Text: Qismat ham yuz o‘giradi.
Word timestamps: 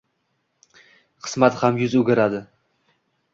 Qismat 1.27 1.59
ham 1.65 1.77
yuz 1.83 1.99
o‘giradi. 2.01 2.41